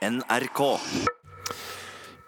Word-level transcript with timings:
NRK. 0.00 0.80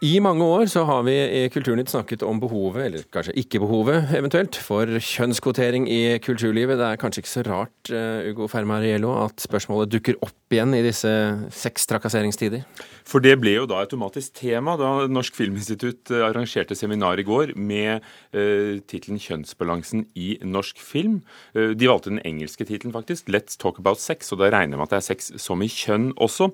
I 0.02 0.16
mange 0.18 0.42
år 0.42 0.64
så 0.66 0.80
har 0.82 1.04
vi 1.06 1.12
i 1.14 1.42
Kulturnytt 1.54 1.92
snakket 1.92 2.24
om 2.26 2.40
behovet, 2.42 2.88
eller 2.88 3.04
kanskje 3.14 3.36
ikke 3.38 3.60
behovet 3.62 4.10
eventuelt, 4.18 4.56
for 4.58 4.90
kjønnskvotering 4.98 5.84
i 5.86 6.18
kulturlivet. 6.18 6.74
Det 6.80 6.88
er 6.88 6.98
kanskje 6.98 7.22
ikke 7.22 7.30
så 7.30 7.44
rart, 7.46 7.92
eh, 7.94 8.32
Ugo 8.32 8.48
Fermariello, 8.50 9.12
at 9.22 9.38
spørsmålet 9.38 9.92
dukker 9.92 10.18
opp 10.18 10.50
igjen 10.50 10.74
i 10.74 10.82
disse 10.82 11.12
sextrakasseringstider? 11.54 12.64
For 13.06 13.22
det 13.22 13.36
ble 13.42 13.54
jo 13.54 13.68
da 13.70 13.80
automatisk 13.82 14.34
tema 14.40 14.74
da 14.78 15.06
Norsk 15.10 15.38
Filminstitutt 15.38 16.10
eh, 16.10 16.24
arrangerte 16.26 16.74
seminar 16.78 17.22
i 17.22 17.26
går 17.26 17.54
med 17.54 18.02
uh, 18.34 18.78
tittelen 18.82 19.18
'Kjønnsbalansen 19.22 20.06
i 20.18 20.38
norsk 20.42 20.78
film'. 20.82 21.22
Uh, 21.54 21.78
de 21.78 21.90
valgte 21.90 22.10
den 22.10 22.22
engelske 22.26 22.66
tittelen, 22.66 22.94
faktisk. 22.94 23.30
'Let's 23.30 23.58
talk 23.58 23.78
about 23.78 24.02
sex', 24.02 24.32
og 24.32 24.42
da 24.42 24.50
regner 24.50 24.78
med 24.78 24.86
at 24.90 24.90
det 24.90 25.00
er 25.00 25.08
sex 25.14 25.32
som 25.38 25.62
i 25.62 25.70
kjønn 25.70 26.12
også. 26.18 26.50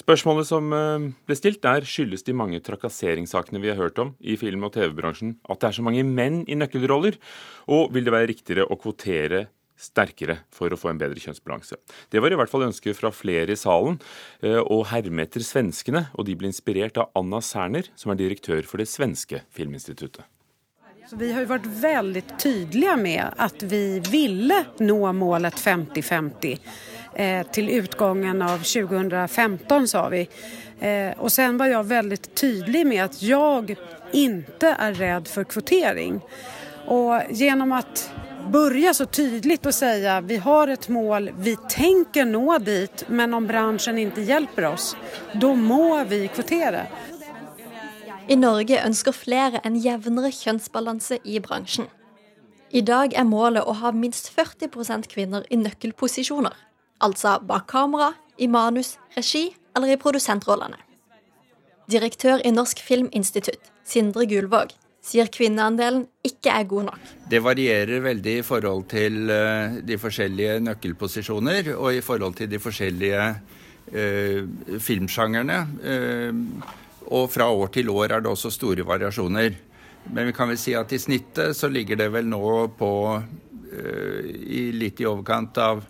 Spørsmålet 0.00 0.48
som 0.48 0.72
uh, 0.72 1.12
ble 1.28 1.36
stilt, 1.36 1.64
er 1.64 1.84
skyldes 1.84 2.24
de 2.24 2.36
mange 2.36 2.60
trakasseringssakene 2.86 3.60
vi 3.60 3.70
har 3.70 3.76
hørt 3.76 3.98
om 3.98 4.14
i 4.20 4.36
film- 4.36 4.64
og 4.64 4.72
TV-bransjen, 4.74 5.36
at 5.48 5.60
det 5.60 5.68
er 5.68 5.76
så 5.76 5.82
mange 5.82 6.04
menn 6.04 6.44
i 6.48 6.54
nøkkelroller? 6.54 7.16
Og 7.68 7.92
vil 7.92 8.04
det 8.04 8.12
være 8.12 8.30
riktigere 8.30 8.66
å 8.66 8.78
kvotere 8.78 9.48
sterkere 9.76 10.38
for 10.50 10.72
å 10.72 10.78
få 10.78 10.88
en 10.88 10.98
bedre 10.98 11.20
kjønnsbalanse. 11.20 11.76
Det 12.08 12.20
var 12.22 12.32
i 12.32 12.36
hvert 12.38 12.48
fall 12.48 12.64
ønsket 12.64 12.96
fra 12.96 13.10
flere 13.12 13.52
i 13.52 13.60
salen, 13.60 13.98
og 14.42 14.86
herme 14.88 15.26
etter 15.26 15.44
svenskene. 15.44 16.06
Og 16.16 16.24
de 16.24 16.36
ble 16.38 16.48
inspirert 16.48 16.96
av 16.96 17.10
Anna 17.18 17.42
Serner, 17.44 17.90
som 17.94 18.10
er 18.10 18.22
direktør 18.22 18.64
for 18.64 18.80
det 18.80 18.88
svenske 18.88 19.42
filminstituttet. 19.52 20.24
Så 21.10 21.16
vi 21.16 21.28
har 21.32 21.44
vært 21.46 21.66
veldig 21.66 22.22
tydelige 22.38 22.96
med 22.98 23.34
at 23.38 23.62
vi 23.62 24.00
ville 24.10 24.56
nå 24.82 25.12
målet 25.14 25.54
50-50 25.54 26.56
eh, 27.14 27.46
til 27.54 27.70
utgangen 27.76 28.42
av 28.42 28.64
2015, 28.66 29.86
sa 29.86 30.02
vi. 30.10 30.24
Eh, 30.80 31.12
og 31.18 31.30
sen 31.30 31.60
var 31.60 31.70
jeg 31.70 31.90
veldig 31.92 32.18
tydelig 32.34 32.82
med 32.90 33.04
at 33.04 33.22
jeg 33.22 33.78
ikke 34.18 34.74
er 34.74 34.98
redd 34.98 35.30
for 35.30 35.46
kvotering. 35.46 36.18
Og 36.90 37.30
gjennom 37.30 37.78
å 37.78 37.84
börja 38.50 38.94
så 38.94 39.06
tydligt 39.06 39.74
si 39.74 39.94
at 40.10 40.26
vi 40.26 40.42
har 40.42 40.74
et 40.74 40.88
mål, 40.88 41.30
vi 41.38 41.54
tänker 41.70 42.26
nå 42.26 42.58
dit 42.58 43.06
men 43.08 43.34
om 43.34 43.46
bransjen 43.46 44.02
ikke 44.02 44.26
hjelper 44.26 44.72
oss, 44.74 44.96
da 45.38 45.54
må 45.54 46.02
vi 46.10 46.26
kvotere. 46.34 46.88
I 48.26 48.34
Norge 48.34 48.80
ønsker 48.82 49.14
flere 49.14 49.60
en 49.62 49.76
jevnere 49.78 50.32
kjønnsbalanse 50.34 51.20
i 51.22 51.38
bransjen. 51.38 51.86
I 52.74 52.80
dag 52.82 53.12
er 53.14 53.26
målet 53.28 53.62
å 53.62 53.74
ha 53.78 53.92
minst 53.94 54.32
40% 54.34 55.06
kvinner 55.12 55.44
i 55.46 55.58
nøkkelposisjoner. 55.60 56.56
Altså 57.06 57.36
bak 57.46 57.68
kamera, 57.70 58.16
i 58.36 58.48
manus, 58.50 58.96
regi 59.14 59.44
eller 59.76 59.94
i 59.94 59.98
produsentrollene. 60.00 60.80
Direktør 61.86 62.42
i 62.42 62.50
Norsk 62.50 62.82
Filminstitutt, 62.82 63.70
Sindre 63.86 64.26
Gulvåg, 64.26 64.72
sier 65.06 65.30
kvinneandelen 65.30 66.08
ikke 66.26 66.50
er 66.50 66.66
god 66.66 66.88
nok. 66.88 67.12
Det 67.30 67.38
varierer 67.44 68.02
veldig 68.02 68.34
i 68.40 68.42
forhold 68.44 68.88
til 68.90 69.30
uh, 69.30 69.78
de 69.86 70.00
forskjellige 70.02 70.58
nøkkelposisjoner 70.66 71.70
og 71.76 71.94
i 71.94 72.02
forhold 72.02 72.34
til 72.42 72.50
de 72.50 72.58
forskjellige 72.58 73.22
uh, 73.30 74.82
filmsjangerne. 74.82 75.60
Uh, 75.78 76.82
og 77.06 77.30
fra 77.32 77.48
år 77.50 77.72
til 77.74 77.90
år 77.92 78.16
er 78.16 78.24
det 78.24 78.30
også 78.30 78.52
store 78.54 78.86
variasjoner. 78.86 79.56
Men 80.12 80.28
vi 80.28 80.34
kan 80.36 80.48
vel 80.50 80.58
si 80.60 80.74
at 80.78 80.92
i 80.94 81.00
snittet 81.02 81.56
så 81.58 81.70
ligger 81.70 81.98
det 81.98 82.10
vel 82.14 82.28
nå 82.30 82.46
på 82.78 82.90
i 83.76 84.60
litt 84.72 85.00
i 85.02 85.06
overkant 85.10 85.58
av 85.58 85.82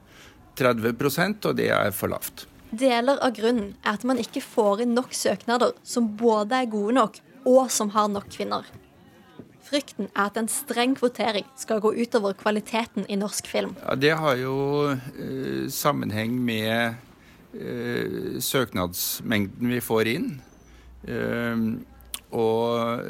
30% 0.56 1.50
og 1.50 1.58
det 1.58 1.69
er 1.75 1.92
for 1.95 2.11
lavt. 2.11 2.47
Deler 2.77 3.20
av 3.23 3.36
grunnen 3.36 3.75
er 3.84 3.95
at 3.95 4.06
man 4.08 4.19
ikke 4.20 4.42
får 4.42 4.83
inn 4.84 4.97
nok 4.97 5.14
søknader 5.14 5.77
som 5.86 6.08
både 6.19 6.64
er 6.64 6.73
gode 6.73 6.97
nok 6.97 7.20
og 7.47 7.70
som 7.70 7.92
har 7.95 8.08
nok 8.11 8.27
kvinner. 8.33 8.67
Frykten 9.67 10.11
er 10.12 10.28
at 10.28 10.36
en 10.39 10.48
streng 10.51 10.95
kvotering 10.98 11.47
skal 11.58 11.80
gå 11.83 11.92
utover 11.98 12.36
kvaliteten 12.39 13.07
i 13.11 13.19
norsk 13.19 13.48
film. 13.51 13.74
Ja, 13.83 13.95
Det 13.95 14.13
har 14.14 14.36
jo 14.39 14.57
uh, 14.95 15.67
sammenheng 15.70 16.36
med 16.39 16.95
uh, 17.55 18.39
søknadsmengden 18.39 19.74
vi 19.74 19.80
får 19.83 20.13
inn. 20.14 20.29
Uh, 21.05 21.77
og, 22.36 23.05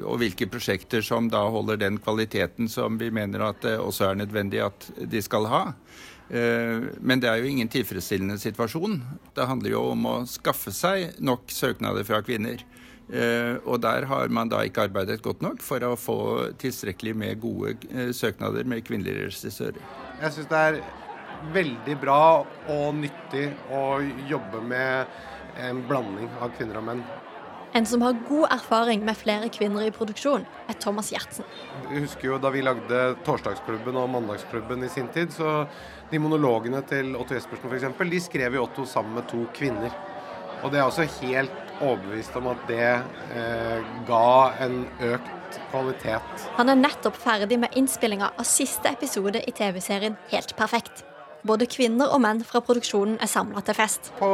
og, 0.00 0.14
hvilke 0.18 0.48
prosjekter 0.50 1.04
som 1.04 1.28
da 1.30 1.42
holder 1.52 1.76
den 1.82 1.98
kvaliteten 2.00 2.70
som 2.72 2.96
vi 2.98 3.10
mener 3.12 3.44
at 3.50 3.60
det 3.66 3.74
også 3.78 4.08
er 4.08 4.22
nødvendig 4.22 4.62
at 4.64 4.86
de 4.96 5.20
skal 5.22 5.46
ha. 5.50 5.60
Men 6.30 7.20
det 7.20 7.28
er 7.28 7.42
jo 7.42 7.50
ingen 7.50 7.68
tilfredsstillende 7.68 8.38
situasjon. 8.40 8.96
Det 9.36 9.46
handler 9.50 9.74
jo 9.74 9.82
om 9.92 10.06
å 10.08 10.14
skaffe 10.30 10.72
seg 10.74 11.20
nok 11.20 11.50
søknader 11.52 12.06
fra 12.06 12.22
kvinner. 12.22 12.62
Og 13.66 13.82
der 13.82 14.06
har 14.06 14.30
man 14.30 14.48
da 14.48 14.62
ikke 14.64 14.86
arbeidet 14.86 15.20
godt 15.26 15.42
nok 15.42 15.60
for 15.66 15.84
å 15.84 15.96
få 15.98 16.18
tilstrekkelig 16.62 17.16
med 17.18 17.42
gode 17.42 17.74
søknader 18.16 18.64
med 18.64 18.86
kvinnelige 18.86 19.26
regissører. 19.26 19.82
Jeg 20.22 20.36
syns 20.36 20.50
det 20.54 20.62
er 20.70 20.80
veldig 21.54 21.96
bra 22.00 22.22
og 22.70 22.88
nyttig 23.00 23.48
å 23.72 23.84
jobbe 24.30 24.62
med 24.64 25.20
en 25.68 25.82
blanding 25.88 26.30
av 26.40 26.54
kvinner 26.56 26.80
og 26.80 26.88
menn. 26.88 27.04
En 27.72 27.86
som 27.86 28.02
har 28.02 28.16
god 28.26 28.48
erfaring 28.50 29.04
med 29.06 29.14
flere 29.14 29.46
kvinner 29.54 29.86
i 29.86 29.92
produksjon, 29.94 30.42
er 30.66 30.78
Thomas 30.82 31.12
Gjertsen. 31.12 31.46
Jeg 31.92 32.02
husker 32.02 32.32
jo 32.32 32.38
Da 32.42 32.50
vi 32.50 32.64
lagde 32.66 33.02
Torsdagsklubben 33.26 33.98
og 34.00 34.08
Mandagsklubben 34.10 34.82
i 34.82 34.90
sin 34.90 35.06
tid, 35.14 35.30
så 35.30 35.68
de 36.10 36.18
monologene 36.18 36.82
til 36.82 37.14
Otto 37.14 37.36
Jespersen 37.36 37.70
f.eks., 37.70 38.10
de 38.10 38.20
skrev 38.20 38.58
jo 38.58 38.64
Otto 38.64 38.86
sammen 38.86 39.14
med 39.20 39.28
to 39.30 39.44
kvinner. 39.54 39.94
Og 40.64 40.72
det 40.72 40.80
er 40.80 40.88
også 40.88 41.06
helt 41.20 41.70
overbevist 41.80 42.34
om 42.36 42.50
at 42.50 42.64
det 42.68 42.88
eh, 43.38 43.92
ga 44.08 44.32
en 44.66 44.82
økt 45.12 45.60
kvalitet. 45.70 46.48
Han 46.58 46.72
er 46.72 46.80
nettopp 46.82 47.16
ferdig 47.16 47.60
med 47.62 47.78
innspillinga 47.78 48.32
av 48.34 48.48
siste 48.48 48.90
episode 48.90 49.40
i 49.46 49.54
TV-serien 49.56 50.18
Helt 50.34 50.56
perfekt. 50.58 51.04
Både 51.46 51.64
kvinner 51.70 52.12
og 52.12 52.20
menn 52.20 52.42
fra 52.44 52.60
produksjonen 52.64 53.16
er 53.22 53.30
samla 53.30 53.62
til 53.64 53.76
fest. 53.78 54.12
På 54.18 54.30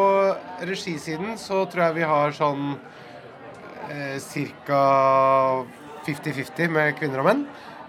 regisiden 0.58 1.36
så 1.38 1.62
tror 1.70 1.88
jeg 1.88 1.98
vi 2.00 2.08
har 2.10 2.34
sånn 2.34 2.74
eh, 3.92 4.18
ca. 4.66 4.82
50-50 6.06 6.70
med 6.74 6.94
kvinner 6.98 7.22
og 7.22 7.28
menn. 7.30 7.44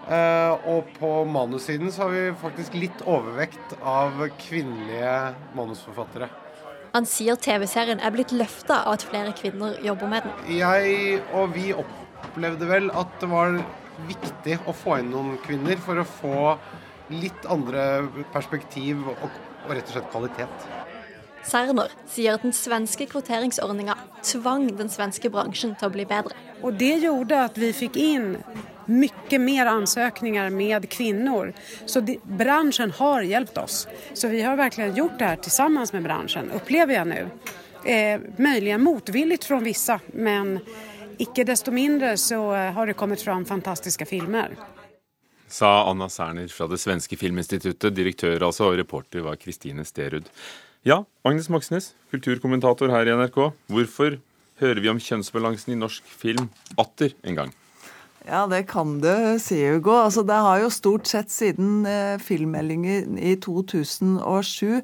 Eh, 0.08 0.68
og 0.72 0.92
på 1.00 1.12
manussiden 1.28 1.92
så 1.92 2.06
har 2.06 2.14
vi 2.14 2.26
faktisk 2.42 2.78
litt 2.78 3.02
overvekt 3.06 3.74
av 3.82 4.22
kvinnelige 4.40 5.16
manusforfattere. 5.58 6.30
Han 6.94 7.06
sier 7.10 7.38
TV-serien 7.38 8.00
er 8.00 8.14
blitt 8.16 8.32
løfta 8.32 8.84
av 8.86 8.96
at 8.98 9.06
flere 9.10 9.34
kvinner 9.38 9.76
jobber 9.86 10.14
med 10.14 10.26
den. 10.26 10.56
Jeg 10.62 11.20
og 11.36 11.52
vi 11.58 11.74
opplevde 11.76 12.70
vel 12.70 12.90
at 12.96 13.20
det 13.22 13.30
var 13.34 13.60
viktig 14.08 14.60
å 14.70 14.74
få 14.78 15.02
inn 15.02 15.12
noen 15.12 15.36
kvinner 15.44 15.80
for 15.82 16.00
å 16.00 16.08
få 16.08 16.38
litt 17.14 17.46
andre 17.50 18.08
perspektiv 18.34 19.06
og, 19.08 19.28
og 19.66 19.74
rett 19.74 19.90
og 19.90 19.98
slett 19.98 20.12
kvalitet. 20.14 20.70
Serner 21.48 21.94
sier 22.10 22.36
at 22.36 22.44
den 22.44 22.56
svenske 22.56 23.08
kvoteringsordninga 23.08 23.96
tvang 24.26 24.68
den 24.76 24.90
svenske 24.92 25.32
bransjen 25.32 25.78
til 25.80 25.88
å 25.88 25.94
bli 25.94 26.04
bedre. 26.10 26.36
Og 26.66 26.76
det 26.76 26.98
gjorde 27.06 27.44
at 27.46 27.60
vi 27.60 27.70
fikk 27.76 28.00
inn 28.02 28.34
mye 28.88 29.40
mer 29.40 29.70
ansøkninger 29.72 30.50
med 30.52 30.90
kvinner. 30.92 31.54
Så 31.86 32.02
det, 32.04 32.18
bransjen 32.24 32.92
har 33.00 33.24
hjulpet 33.28 33.62
oss. 33.64 33.80
Så 34.14 34.32
vi 34.32 34.42
har 34.44 34.60
virkelig 34.60 34.98
gjort 34.98 35.20
det 35.20 35.32
her 35.32 35.50
sammen 35.52 35.88
med 35.94 36.08
bransjen, 36.08 36.52
opplever 36.56 37.00
jeg 37.00 37.10
nå. 37.12 37.24
Eh, 37.88 38.20
Muligens 38.38 38.84
motvillig 38.84 39.40
fra 39.48 39.62
visse, 39.64 40.00
men 40.14 40.58
ikke 41.22 41.46
desto 41.48 41.72
mindre 41.72 42.18
så 42.20 42.42
har 42.76 42.88
det 42.88 42.98
kommet 43.00 43.24
fram 43.24 43.46
fantastiske 43.48 44.06
filmer. 44.06 44.58
Sa 45.48 45.90
Anna 45.90 46.10
Serner 46.12 46.50
fra 46.52 46.68
det 46.68 46.80
svenske 46.82 47.18
filminstituttet. 47.20 47.96
Direktør 47.96 48.50
altså, 48.50 48.72
og 48.72 48.80
reporter 48.80 49.24
var 49.26 49.40
Kristine 49.40 49.86
Sterud. 49.88 50.28
Ja, 50.88 51.02
Agnes 51.28 51.50
Moxnes, 51.52 51.94
kulturkommentator 52.14 52.92
her 52.94 53.08
i 53.08 53.16
NRK. 53.16 53.40
Hvorfor 53.72 54.20
hører 54.62 54.84
vi 54.84 54.92
om 54.92 55.00
kjønnsbalansen 55.02 55.74
i 55.76 55.80
norsk 55.80 56.06
film 56.20 56.52
atter 56.80 57.16
en 57.28 57.40
gang? 57.42 57.56
Ja, 58.28 58.42
det 58.48 58.66
kan 58.68 58.98
du 59.00 59.40
si, 59.40 59.62
Hugo. 59.64 59.94
Altså, 59.96 60.20
det 60.28 60.36
har 60.36 60.60
jo 60.60 60.72
stort 60.74 61.08
sett 61.08 61.32
siden 61.32 61.86
eh, 61.88 62.18
filmmeldingen 62.20 63.16
i 63.16 63.38
2007 63.40 64.82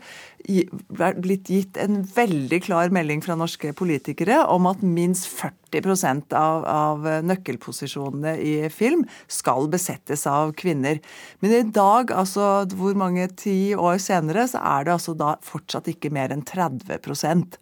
blitt 1.23 1.47
gitt 1.47 1.77
en 1.79 2.01
veldig 2.03 2.57
klar 2.65 2.91
melding 2.91 3.21
fra 3.23 3.35
norske 3.39 3.71
politikere 3.79 4.41
om 4.51 4.67
at 4.67 4.81
minst 4.83 5.29
40% 5.31 6.35
av, 6.35 6.65
av 6.67 7.07
nøkkelposisjonene 7.23 8.33
i 8.43 8.53
film 8.71 9.05
skal 9.31 9.69
besettes 9.71 10.25
av 10.27 10.51
kvinner. 10.59 10.99
Men 11.39 11.55
i 11.55 11.63
dag, 11.63 12.11
altså 12.11 12.65
hvor 12.75 12.95
mange 12.99 13.29
ti 13.39 13.73
år 13.75 13.99
senere, 14.03 14.47
så 14.51 14.63
er 14.75 14.87
det 14.87 14.95
altså 14.97 15.15
da 15.19 15.35
fortsatt 15.43 15.87
ikke 15.91 16.11
mer 16.15 16.35
enn 16.35 16.43
30% 16.47 17.59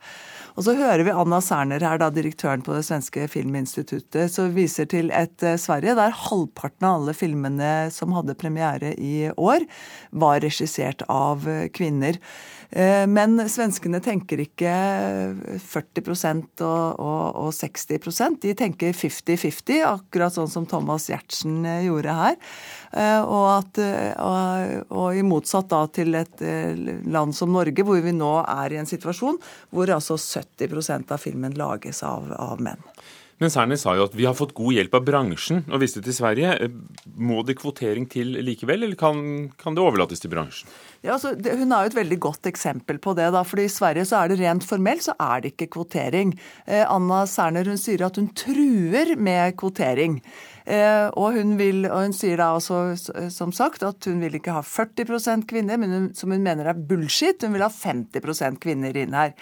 og 0.57 0.65
så 0.65 0.75
hører 0.75 1.05
vi 1.07 1.13
Anna 1.15 1.39
Serner 1.43 1.83
her, 1.83 1.99
da, 2.01 2.09
direktøren 2.13 2.63
på 2.65 2.75
det 2.75 2.83
svenske 2.87 3.27
filminstituttet, 3.31 4.31
som 4.33 4.51
viser 4.55 4.89
til 4.91 5.11
et 5.15 5.45
eh, 5.47 5.59
Sverige 5.71 5.95
der 5.95 6.15
halvparten 6.27 6.87
av 6.87 7.01
alle 7.01 7.15
filmene 7.15 7.73
som 7.95 8.11
hadde 8.17 8.35
premiere 8.35 8.91
i 8.99 9.29
år, 9.31 9.63
var 10.11 10.41
regissert 10.43 11.05
av 11.07 11.47
kvinner. 11.71 12.19
Eh, 12.71 13.03
men 13.07 13.35
svenskene 13.51 13.99
tenker 14.03 14.39
ikke 14.45 14.71
40 15.59 16.03
og, 16.63 16.99
og, 17.03 17.23
og 17.43 17.49
60% 17.51 18.39
De 18.45 18.53
tenker 18.55 18.95
50-50, 18.95 19.81
akkurat 19.83 20.37
sånn 20.37 20.51
som 20.51 20.67
Thomas 20.69 21.09
Giertsen 21.11 21.65
eh, 21.67 21.85
gjorde 21.89 22.15
her. 22.15 22.37
Eh, 22.95 23.19
og, 23.19 23.47
at, 23.57 23.81
og, 24.87 25.07
i 25.15 25.23
motsatt 25.27 25.71
da 25.71 25.83
til 25.91 26.15
et 26.19 26.43
land 27.11 27.35
som 27.35 27.51
Norge, 27.51 27.83
hvor 27.87 27.99
vi 28.03 28.15
nå 28.15 28.33
er 28.43 28.75
i 28.75 28.79
en 28.79 28.89
situasjon 28.89 29.39
hvor 29.71 29.91
altså 29.91 30.19
70% 30.19 31.11
av 31.11 31.19
filmen 31.21 31.55
lages 31.59 32.03
av, 32.07 32.31
av 32.35 32.63
menn. 32.63 32.79
Men 33.41 33.49
Serner 33.49 33.79
sa 33.81 33.95
jo 33.97 34.05
at 34.05 34.13
vi 34.13 34.27
har 34.29 34.37
fått 34.37 34.53
god 34.57 34.75
hjelp 34.75 34.99
av 34.99 35.05
bransjen 35.07 35.63
og 35.65 35.81
viste 35.81 36.03
til 36.05 36.13
Sverige. 36.13 36.69
Må 37.17 37.41
det 37.47 37.57
kvotering 37.57 38.05
til 38.11 38.35
likevel, 38.45 38.85
eller 38.85 38.99
kan, 38.99 39.49
kan 39.57 39.77
det 39.77 39.81
overlates 39.81 40.21
til 40.21 40.29
bransjen? 40.29 40.69
Ja, 41.01 41.15
altså, 41.15 41.33
det, 41.33 41.55
Hun 41.57 41.73
er 41.73 41.87
jo 41.87 41.91
et 41.91 41.97
veldig 41.97 42.19
godt 42.21 42.45
eksempel 42.51 43.01
på 43.01 43.15
det. 43.17 43.31
da, 43.33 43.41
fordi 43.47 43.65
I 43.65 43.73
Sverige 43.73 44.05
så 44.05 44.21
er 44.21 44.29
det 44.29 44.39
rent 44.43 44.67
formelt 44.67 45.07
så 45.07 45.15
er 45.17 45.41
det 45.41 45.55
ikke 45.55 45.71
kvotering. 45.73 46.35
Eh, 46.67 46.85
Anna 46.85 47.23
Serner 47.25 47.65
hun 47.65 47.81
sier 47.81 48.05
at 48.05 48.21
hun 48.21 48.29
truer 48.37 49.15
med 49.17 49.57
kvotering. 49.57 50.19
Eh, 50.71 51.07
og, 51.19 51.35
hun 51.35 51.57
vil, 51.59 51.83
og 51.89 52.05
hun 52.05 52.13
sier 52.15 52.39
da 52.39 52.53
også 52.55 53.27
som 53.33 53.51
sagt 53.55 53.83
at 53.83 54.07
hun 54.07 54.21
vil 54.23 54.37
ikke 54.37 54.55
ha 54.55 54.63
40% 54.63 55.43
kvinner, 55.49 55.79
men 55.81 55.95
hun, 55.95 56.07
som 56.15 56.31
hun 56.31 56.45
mener 56.45 56.69
er 56.71 56.79
bullshit. 56.79 57.43
Hun 57.43 57.57
vil 57.57 57.65
ha 57.65 57.71
50% 57.73 58.61
kvinner 58.63 58.95
inn 58.97 59.17
her. 59.17 59.33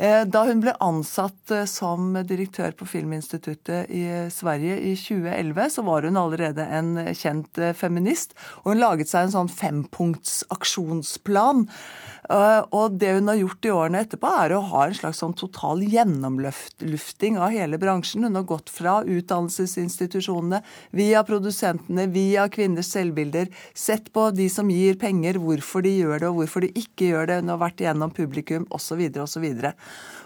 Eh, 0.00 0.22
da 0.24 0.46
hun 0.48 0.62
ble 0.64 0.72
ansatt 0.80 1.52
eh, 1.52 1.66
som 1.68 2.14
direktør 2.28 2.72
på 2.78 2.88
Filminstituttet 2.88 3.92
i 3.92 4.06
Sverige 4.32 4.78
i 4.80 4.94
2011, 4.96 5.74
så 5.76 5.84
var 5.84 6.08
hun 6.08 6.20
allerede 6.20 6.64
en 6.64 6.94
kjent 7.12 7.60
feminist. 7.76 8.32
Og 8.62 8.72
hun 8.72 8.82
laget 8.82 9.12
seg 9.12 9.28
en 9.28 9.36
sånn 9.36 9.52
fempunkts 9.52 10.40
aksjonsplan 10.54 11.66
Eh, 11.66 12.11
og 12.32 12.96
det 13.00 13.12
hun 13.16 13.28
har 13.28 13.38
gjort 13.40 13.66
i 13.66 13.72
årene 13.74 14.00
etterpå, 14.04 14.30
er 14.44 14.54
å 14.56 14.62
ha 14.70 14.86
en 14.86 14.96
slags 14.96 15.20
sånn 15.22 15.34
total 15.38 15.82
gjennomlufting 15.84 17.38
av 17.38 17.52
hele 17.54 17.78
bransjen. 17.82 18.24
Hun 18.26 18.38
har 18.38 18.46
gått 18.48 18.72
fra 18.72 19.00
utdannelsesinstitusjonene, 19.04 20.62
via 20.96 21.22
produsentene, 21.28 22.06
via 22.12 22.48
kvinners 22.52 22.92
selvbilder, 22.94 23.50
sett 23.74 24.10
på 24.14 24.30
de 24.34 24.48
som 24.52 24.70
gir 24.72 24.98
penger, 25.00 25.40
hvorfor 25.42 25.84
de 25.84 25.94
gjør 25.98 26.24
det 26.24 26.30
og 26.30 26.40
hvorfor 26.40 26.66
de 26.66 26.72
ikke 26.78 27.12
gjør 27.12 27.30
det. 27.30 27.38
Hun 27.42 27.54
har 27.54 27.62
vært 27.62 27.84
igjennom 27.84 28.14
publikum 28.16 28.66
osv. 28.72 29.04
osv. 29.22 29.48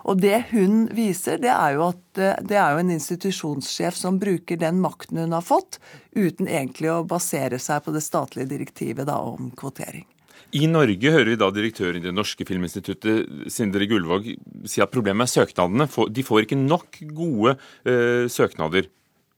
Og 0.07 0.23
det 0.23 0.43
hun 0.53 0.85
viser, 0.95 1.41
det 1.43 1.53
er 1.53 1.77
jo 1.77 1.89
at 1.91 2.23
eh, 2.23 2.43
det 2.47 2.59
er 2.61 2.75
jo 2.75 2.83
en 2.85 2.93
institusjonssjef 2.95 3.97
som 3.99 4.21
bruker 4.23 4.61
den 4.61 4.79
makten 4.85 5.19
hun 5.25 5.35
har 5.35 5.47
fått, 5.47 5.81
uten 6.15 6.47
egentlig 6.47 6.93
å 6.93 7.03
basere 7.09 7.59
seg 7.63 7.83
på 7.85 7.95
det 7.97 8.05
statlige 8.07 8.53
direktivet 8.55 9.09
da, 9.11 9.19
om 9.19 9.51
kvotering. 9.59 10.07
I 10.55 10.69
Norge 10.71 11.11
hører 11.11 11.33
vi 11.33 11.39
da 11.41 11.49
direktøren 11.51 11.99
i 11.99 12.05
Det 12.05 12.13
norske 12.15 12.47
filminstituttet, 12.47 13.51
Sindre 13.51 13.89
Gullvåg, 13.91 14.29
si 14.69 14.83
at 14.85 14.93
problemet 14.93 15.27
er 15.27 15.33
søknadene. 15.43 15.89
De 16.15 16.25
får 16.27 16.47
ikke 16.47 16.61
nok 16.61 17.01
gode 17.17 17.57
uh, 17.59 18.29
søknader 18.31 18.87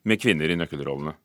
med 0.09 0.21
kvinner 0.21 0.53
i 0.53 0.59
nøkkelrollene. 0.59 1.17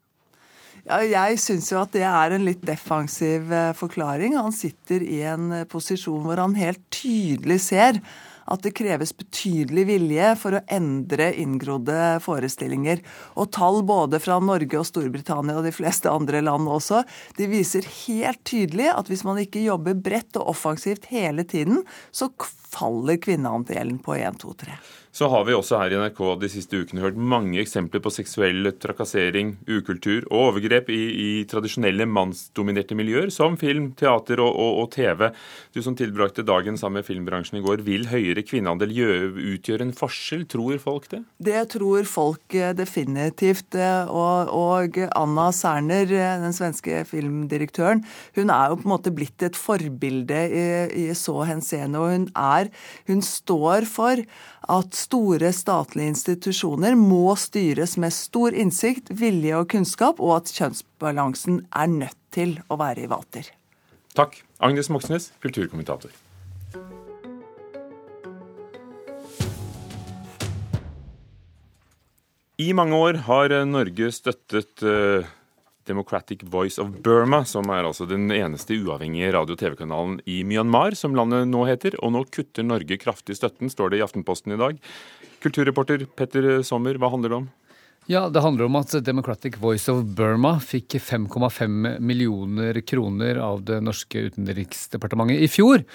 Ja, 0.83 0.99
jeg 0.99 1.39
syns 1.39 1.69
jo 1.71 1.79
at 1.79 1.93
det 1.95 2.03
er 2.03 2.35
en 2.35 2.43
litt 2.43 2.63
defensiv 2.67 3.51
eh, 3.55 3.69
forklaring. 3.77 4.33
Han 4.35 4.51
sitter 4.51 4.99
i 4.99 5.21
en 5.31 5.45
eh, 5.55 5.67
posisjon 5.69 6.25
hvor 6.25 6.41
han 6.41 6.57
helt 6.59 6.81
tydelig 6.91 7.61
ser 7.69 8.01
at 8.51 8.63
det 8.65 8.73
kreves 8.77 9.13
betydelig 9.17 9.85
vilje 9.89 10.31
for 10.41 10.57
å 10.57 10.63
endre 10.71 11.29
inngrodde 11.39 11.99
forestillinger. 12.23 13.03
Og 13.39 13.51
tall 13.55 13.81
både 13.87 14.19
fra 14.23 14.39
Norge 14.43 14.79
og 14.79 14.87
Storbritannia 14.89 15.59
og 15.59 15.67
de 15.67 15.75
fleste 15.75 16.11
andre 16.11 16.43
land 16.43 16.69
også, 16.69 17.03
de 17.37 17.49
viser 17.51 17.87
helt 18.05 18.43
tydelig 18.47 18.89
at 18.93 19.11
hvis 19.11 19.25
man 19.27 19.39
ikke 19.41 19.63
jobber 19.63 19.97
bredt 19.97 20.39
og 20.41 20.53
offensivt 20.55 21.09
hele 21.13 21.45
tiden, 21.47 21.83
så 22.11 22.31
faller 22.73 23.21
kvinneandelen 23.21 24.01
på 24.03 24.17
1, 24.17 24.41
2, 24.43 24.57
3. 24.65 24.81
Så 25.13 25.27
har 25.29 25.43
vi 25.45 25.53
også 25.53 25.77
her 25.77 25.93
i 25.93 25.97
NRK 26.01 26.19
de 26.41 26.47
siste 26.49 26.79
ukene 26.81 27.03
hørt 27.03 27.17
mange 27.21 27.59
eksempler 27.61 28.01
på 28.01 28.09
seksuell 28.09 28.65
trakassering, 28.81 29.51
ukultur 29.69 30.23
og 30.23 30.47
overgrep 30.47 30.87
i, 30.89 31.01
i 31.13 31.27
tradisjonelle 31.45 32.07
mannsdominerte 32.09 32.97
miljøer, 32.97 33.29
som 33.29 33.53
film, 33.61 33.91
teater 33.99 34.41
og, 34.41 34.57
og, 34.57 34.79
og, 34.81 34.87
TV. 34.95 35.27
Du 35.77 35.83
som 35.85 35.93
tilbrakte 35.99 36.41
dagen 36.47 36.79
sammen 36.81 37.03
med 37.03 37.05
filmbransjen 37.05 37.59
i 37.59 37.61
går, 37.61 37.83
vil 37.85 38.07
høyere 38.09 38.41
kvinneandel 38.41 38.95
utgjøre 39.53 39.85
en 39.85 39.93
forskjell? 39.93 40.47
Tror 40.49 40.81
folk 40.81 41.05
det? 41.13 41.21
Det 41.37 41.61
tror 41.75 42.09
folk 42.09 42.57
eh, 42.57 42.73
definitivt. 42.73 43.77
Eh, 43.77 44.09
og, 44.09 44.49
og 44.49 44.97
Anna 45.13 45.51
Serner, 45.53 46.09
eh, 46.09 46.41
den 46.41 46.57
svenske 46.57 47.03
filmdirektøren, 47.11 48.01
hun 48.39 48.49
er 48.49 48.73
jo 48.73 48.81
på 48.81 48.89
en 48.89 48.95
måte 48.95 49.13
blitt 49.13 49.45
et 49.45 49.61
forbilde 49.61 50.41
i, 50.49 50.65
i 51.05 51.07
så 51.13 51.37
henseende. 51.51 52.01
Og 52.01 52.17
hun 52.17 52.27
er 52.33 52.62
Hun 53.09 53.23
står 53.25 53.87
for 53.89 54.23
at 54.73 54.97
store 54.97 55.51
statlige 55.55 56.13
institusjoner 56.13 56.95
må 56.99 57.35
styres 57.39 57.97
med 58.01 58.15
stor 58.15 58.55
innsikt, 58.55 59.11
vilje 59.11 59.57
og 59.59 59.69
kunnskap, 59.73 60.21
og 60.23 60.37
at 60.41 60.53
kjønnsbalansen 60.55 61.63
er 61.71 61.91
nødt 61.91 62.19
til 62.33 62.57
å 62.71 62.79
være 62.79 63.05
i 63.05 63.11
vater. 63.11 63.49
Takk. 64.17 64.37
Agnes 64.63 64.91
Moxnes, 64.93 65.31
kulturkommentator. 65.43 66.13
I 72.61 72.69
mange 72.77 72.95
år 72.95 73.17
har 73.25 73.53
Norge 73.65 74.11
støttet 74.13 74.83
uh, 74.85 75.25
Democratic 75.87 76.43
Voice 76.43 76.81
of 76.81 76.91
Burma, 77.03 77.43
som 77.45 77.69
er 77.73 77.87
altså 77.87 78.07
den 78.09 78.29
eneste 78.31 78.77
uavhengige 78.77 79.33
radio- 79.35 79.57
og 79.57 79.59
TV-kanalen 79.61 80.19
i 80.29 80.41
Myanmar, 80.47 80.95
som 80.95 81.15
landet 81.15 81.49
nå 81.51 81.65
heter. 81.69 81.97
Og 82.01 82.13
nå 82.15 82.23
kutter 82.31 82.65
Norge 82.67 82.99
kraftig 83.01 83.37
støtten, 83.39 83.71
står 83.71 83.93
det 83.93 83.99
i 83.99 84.05
Aftenposten 84.05 84.55
i 84.55 84.61
dag. 84.61 84.79
Kulturreporter 85.43 86.07
Petter 86.15 86.63
Sommer, 86.63 86.99
hva 86.99 87.11
handler 87.11 87.33
det 87.33 87.41
om? 87.43 87.51
Ja, 88.05 88.29
Det 88.29 88.41
handler 88.41 88.65
om 88.65 88.75
at 88.75 88.91
Democratic 89.05 89.55
Voice 89.57 89.87
of 89.87 90.01
Burma 90.03 90.57
fikk 90.59 90.97
5,5 90.99 92.01
millioner 92.03 92.81
kroner 92.83 93.39
av 93.39 93.61
det 93.63 93.79
norske 93.79 94.25
utenriksdepartementet 94.27 95.39
i 95.39 95.47
fjor. 95.47 95.85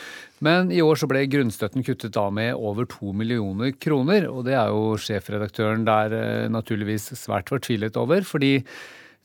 Men 0.40 0.72
i 0.72 0.80
år 0.80 0.96
så 0.96 1.08
ble 1.10 1.26
grunnstøtten 1.28 1.84
kuttet 1.84 2.16
av 2.16 2.32
med 2.32 2.54
over 2.56 2.88
to 2.88 3.12
millioner 3.12 3.74
kroner. 3.76 4.24
Og 4.32 4.46
det 4.48 4.56
er 4.56 4.72
jo 4.72 4.96
sjefredaktøren 4.96 5.84
der 5.84 6.16
eh, 6.16 6.48
naturligvis 6.48 7.10
svært 7.12 7.52
fortvilet 7.52 8.00
over. 8.00 8.24
fordi 8.24 8.62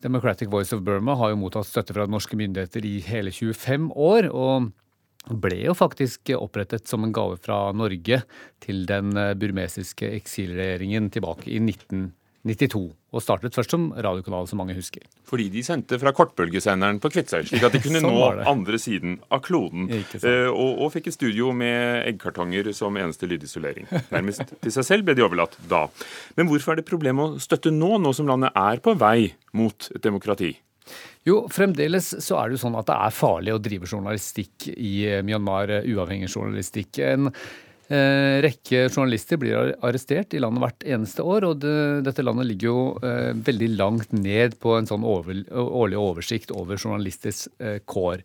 Democratic 0.03 0.51
Voice 0.51 0.75
of 0.75 0.83
Burma 0.83 1.15
har 1.15 1.31
jo 1.31 1.39
mottatt 1.39 1.69
støtte 1.69 1.95
fra 1.95 2.07
norske 2.11 2.37
myndigheter 2.39 2.85
i 2.85 2.97
hele 3.07 3.31
25 3.31 3.91
år. 3.95 4.29
og 4.31 4.71
ble 5.23 5.61
jo 5.69 5.73
faktisk 5.77 6.33
opprettet 6.35 6.89
som 6.89 7.05
en 7.05 7.13
gave 7.15 7.37
fra 7.39 7.71
Norge 7.71 8.17
til 8.59 8.83
den 8.89 9.13
burmesiske 9.39 10.09
eksilregjeringen 10.17 11.07
tilbake 11.15 11.47
i 11.47 11.61
1992. 12.43 12.91
Og 13.13 13.21
startet 13.23 13.55
først 13.55 13.71
som 13.71 13.85
radiokanal, 13.93 14.47
som 14.49 14.59
mange 14.59 14.75
husker. 14.75 15.05
Fordi 15.29 15.45
de 15.53 15.63
sendte 15.63 15.99
fra 16.01 16.11
kortbølgesenderen 16.15 16.99
på 17.03 17.11
Kvitsøy, 17.13 17.45
slik 17.47 17.63
at 17.63 17.75
de 17.75 17.81
kunne 17.83 18.01
sånn 18.03 18.17
nå 18.17 18.47
andre 18.49 18.79
siden 18.81 19.15
av 19.31 19.43
kloden. 19.45 19.87
Eh, 19.93 20.49
og, 20.49 20.81
og, 20.81 20.89
fikk 20.95 21.11
et 21.11 21.17
studio 21.17 21.53
med 21.55 22.03
eggkartonger 22.11 22.73
som 22.75 22.99
eneste 22.99 23.29
lydisolering. 23.31 23.87
Nærmest 24.11 24.55
til 24.59 24.75
seg 24.75 24.89
selv 24.89 25.07
ble 25.07 25.15
de 25.17 25.25
overlatt 25.25 25.55
da. 25.71 25.85
Men 26.35 26.51
hvorfor 26.51 26.73
er 26.73 26.81
det 26.81 26.89
problem 26.89 27.23
å 27.23 27.31
støtte 27.43 27.71
nå, 27.71 27.95
nå 28.03 28.13
som 28.17 28.29
landet 28.29 28.55
er 28.59 28.83
på 28.83 28.97
vei 28.99 29.31
mot 29.55 29.91
et 29.93 30.03
demokrati? 30.03 30.51
Jo, 31.23 31.45
fremdeles 31.47 32.09
så 32.19 32.35
er 32.41 32.49
det 32.49 32.57
jo 32.57 32.65
sånn 32.65 32.75
at 32.75 32.89
det 32.89 32.95
er 32.99 33.15
farlig 33.15 33.53
å 33.55 33.61
drive 33.63 33.87
journalistikk 33.87 34.67
i 34.73 35.21
Myanmar, 35.23 35.71
uavhengig 35.87 36.27
journalistikk. 36.27 36.99
En 36.99 37.29
Eh, 37.91 38.39
rekke 38.45 38.85
journalister 38.87 39.35
blir 39.41 39.73
arrestert 39.83 40.31
i 40.31 40.39
landet 40.39 40.63
hvert 40.63 40.85
eneste 40.95 41.23
år, 41.27 41.43
og 41.49 41.57
det, 41.59 41.75
dette 42.07 42.23
landet 42.23 42.47
ligger 42.47 42.69
jo 42.69 42.83
eh, 43.03 43.33
veldig 43.35 43.67
langt 43.75 44.13
ned 44.15 44.55
på 44.63 44.77
en 44.77 44.87
sånn 44.87 45.03
over, 45.03 45.41
årlig 45.51 45.99
oversikt 45.99 46.53
over 46.55 46.79
journalisters 46.79 47.43
eh, 47.59 47.81
kår. 47.83 48.23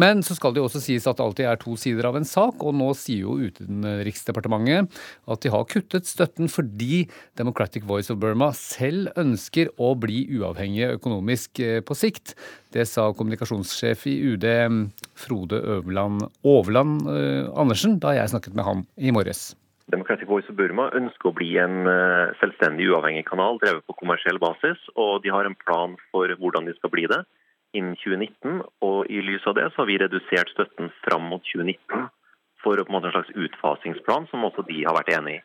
Men 0.00 0.24
så 0.24 0.38
skal 0.38 0.54
det 0.54 0.62
jo 0.62 0.70
også 0.70 0.80
sies 0.86 1.04
at 1.10 1.20
det 1.20 1.26
alltid 1.26 1.50
er 1.50 1.60
to 1.60 1.76
sider 1.80 2.08
av 2.08 2.16
en 2.16 2.28
sak, 2.28 2.64
og 2.64 2.78
nå 2.80 2.90
sier 2.96 3.26
jo 3.26 3.36
Utenriksdepartementet 3.44 4.88
at 5.28 5.44
de 5.44 5.52
har 5.52 5.68
kuttet 5.68 6.08
støtten 6.08 6.48
fordi 6.48 7.04
Democratic 7.36 7.84
Voice 7.84 8.12
of 8.14 8.22
Burma 8.22 8.54
selv 8.56 9.12
ønsker 9.20 9.68
å 9.76 9.92
bli 10.00 10.24
uavhengige 10.38 10.94
økonomisk 10.96 11.60
eh, 11.60 11.82
på 11.84 11.98
sikt. 11.98 12.38
Det 12.74 12.88
sa 12.88 13.10
kommunikasjonssjef 13.14 14.08
i 14.10 14.16
UD 14.32 14.48
Frode 15.18 15.60
Øverland 15.62 16.26
Overland 16.44 17.06
uh, 17.06 17.50
Andersen 17.60 17.98
da 18.02 18.14
jeg 18.16 18.32
snakket 18.32 18.56
med 18.58 18.66
ham 18.66 18.82
i 18.96 19.12
morges. 19.14 19.52
Democratic 19.92 20.28
Voice 20.28 20.48
of 20.48 20.56
Burma 20.56 20.88
ønsker 20.96 21.28
å 21.28 21.36
bli 21.36 21.50
en 21.60 21.84
uh, 21.86 22.32
selvstendig, 22.40 22.88
uavhengig 22.88 23.26
kanal 23.28 23.60
drevet 23.62 23.84
på 23.86 23.96
kommersiell 24.00 24.40
basis. 24.40 24.80
Og 24.96 25.22
de 25.24 25.32
har 25.34 25.46
en 25.46 25.58
plan 25.66 25.96
for 26.10 26.30
hvordan 26.40 26.68
de 26.68 26.76
skal 26.78 26.92
bli 26.94 27.06
det 27.10 27.22
innen 27.76 27.96
2019. 28.00 28.62
Og 28.86 29.10
i 29.12 29.22
lys 29.24 29.44
av 29.50 29.58
det 29.58 29.68
så 29.72 29.82
har 29.82 29.90
vi 29.90 30.00
redusert 30.00 30.52
støtten 30.54 30.92
fram 31.04 31.28
mot 31.30 31.44
2019 31.52 32.08
for 32.64 32.80
en 32.80 33.10
slags 33.12 33.34
utfasingsplan, 33.36 34.30
som 34.30 34.46
også 34.48 34.64
de 34.70 34.86
har 34.86 34.96
vært 34.96 35.12
enig 35.18 35.38
i. 35.38 35.42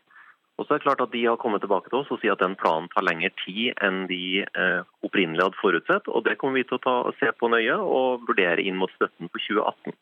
Og 0.60 0.68
så 0.68 0.76
er 0.76 0.82
det 0.82 0.86
klart 0.86 1.02
at 1.06 1.14
De 1.14 1.24
har 1.24 1.40
kommet 1.40 1.64
tilbake 1.64 1.88
til 1.88 2.02
oss 2.02 2.12
og 2.12 2.20
sier 2.20 2.36
at 2.36 2.44
den 2.44 2.58
planen 2.60 2.90
tar 2.92 3.06
lengre 3.08 3.32
tid 3.46 3.80
enn 3.86 4.04
de 4.12 4.44
eh, 4.44 4.82
opprinnelig 5.08 5.46
hadde 5.46 5.62
forutsett. 5.62 6.12
og 6.12 6.26
Det 6.28 6.36
kommer 6.42 6.60
vi 6.60 6.68
til 6.68 6.76
å 6.76 6.84
ta, 6.84 6.96
se 7.22 7.32
på 7.32 7.48
nøye 7.52 7.78
og 7.80 8.28
vurdere 8.28 8.66
inn 8.66 8.80
mot 8.80 8.92
støtten 8.98 9.32
for 9.32 9.40
2018. 9.40 9.96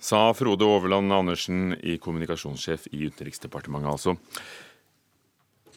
Sa 0.00 0.20
Frode 0.36 0.64
Overland 0.64 1.12
Andersen, 1.12 1.74
i 1.80 1.98
kommunikasjonssjef 2.00 2.86
i 2.92 3.06
Utenriksdepartementet, 3.08 3.90
altså. 3.92 4.16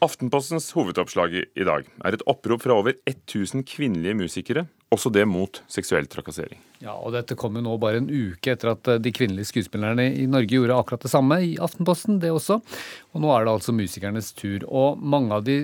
Aftenpostens 0.04 0.70
hovedoppslag 0.76 1.36
i 1.40 1.68
dag 1.68 1.88
er 2.04 2.16
et 2.16 2.24
opprop 2.28 2.64
fra 2.64 2.76
over 2.76 2.96
1000 3.08 3.64
kvinnelige 3.68 4.20
musikere, 4.20 4.66
også 4.92 5.12
det 5.16 5.28
mot 5.28 5.64
seksuell 5.72 6.08
trakassering. 6.12 6.60
Ja, 6.84 6.98
og 7.00 7.14
Dette 7.16 7.38
kom 7.40 7.56
jo 7.56 7.62
nå 7.64 7.78
bare 7.80 8.02
en 8.02 8.10
uke 8.12 8.52
etter 8.52 8.74
at 8.74 8.90
eh, 8.92 9.00
de 9.00 9.14
kvinnelige 9.16 9.54
skuespillerne 9.54 10.10
i 10.20 10.26
Norge 10.28 10.52
gjorde 10.52 10.76
akkurat 10.76 11.06
det 11.06 11.14
samme 11.14 11.38
i 11.40 11.54
Aftenposten, 11.64 12.18
det 12.20 12.34
også. 12.36 12.58
Og 13.16 13.24
nå 13.24 13.32
er 13.32 13.46
det 13.46 13.54
altså 13.54 13.76
musikernes 13.76 14.34
tur. 14.36 14.66
Og 14.68 15.00
mange 15.00 15.32
av 15.38 15.46
de 15.48 15.56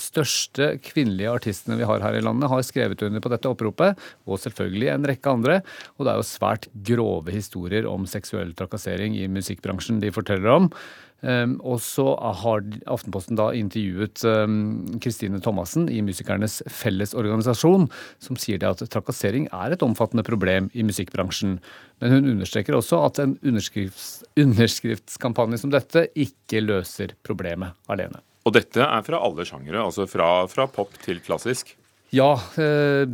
største 0.00 0.70
kvinnelige 0.80 1.34
artistene 1.34 1.76
vi 1.76 1.88
har 1.88 2.00
her 2.00 2.16
i 2.16 2.24
landet, 2.24 2.48
har 2.48 2.64
skrevet 2.64 3.04
under 3.04 3.20
på 3.20 3.34
dette 3.34 3.52
oppropet, 3.52 4.00
og 4.24 4.40
selvfølgelig 4.40 4.92
en 4.94 5.08
rekke 5.12 5.36
andre. 5.36 5.60
Og 5.98 6.06
det 6.06 6.14
er 6.14 6.22
jo 6.22 6.30
svært 6.30 6.70
grove 6.88 7.36
historier 7.36 7.88
om 7.90 8.08
seksuell 8.08 8.56
trakassering 8.56 9.18
i 9.20 9.28
musikkbransjen 9.28 10.00
de 10.00 10.14
forteller 10.14 10.56
om. 10.56 10.72
Um, 11.22 11.54
og 11.62 11.78
så 11.78 12.16
har 12.18 12.64
Aftenposten 12.90 13.38
da 13.38 13.52
intervjuet 13.54 14.24
Kristine 15.02 15.38
um, 15.38 15.42
Thomassen 15.44 15.86
i 15.86 16.00
Musikernes 16.02 16.58
Fellesorganisasjon, 16.66 17.86
som 18.18 18.38
sier 18.40 18.58
det 18.58 18.72
at 18.72 18.82
trakassering 18.90 19.46
er 19.54 19.76
et 19.76 19.84
omfattende 19.86 20.26
problem 20.26 20.61
i 20.72 20.84
musikkbransjen. 20.86 21.58
Men 22.02 22.16
hun 22.16 22.32
understreker 22.34 22.76
også 22.78 23.00
at 23.06 23.20
en 23.22 23.36
underskrifts, 23.46 24.22
underskriftskampanje 24.38 25.62
som 25.62 25.72
dette 25.74 26.08
ikke 26.18 26.62
løser 26.64 27.16
problemet 27.26 27.78
alene. 27.92 28.22
Og 28.46 28.56
dette 28.56 28.82
er 28.82 29.06
fra 29.06 29.20
alle 29.22 29.46
sjangere, 29.46 29.84
altså 29.84 30.08
fra, 30.10 30.42
fra 30.50 30.66
pop 30.70 30.94
til 31.04 31.22
klassisk? 31.22 31.76
Ja, 32.12 32.34
eh, 32.60 33.08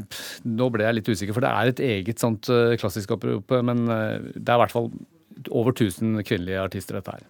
nå 0.48 0.68
ble 0.74 0.86
jeg 0.86 0.98
litt 0.98 1.10
usikker, 1.12 1.36
for 1.36 1.44
det 1.44 1.50
er 1.52 1.70
et 1.70 1.82
eget 1.84 2.22
sånt 2.22 2.48
eh, 2.50 2.74
klassisk 2.80 3.12
opprop. 3.14 3.52
Men 3.62 3.84
eh, 3.86 4.30
det 4.34 4.48
er 4.48 4.56
i 4.56 4.62
hvert 4.64 4.74
fall 4.74 4.90
over 5.54 5.70
1000 5.76 6.24
kvinnelige 6.26 6.64
artister, 6.64 6.98
dette 6.98 7.14
her. 7.14 7.26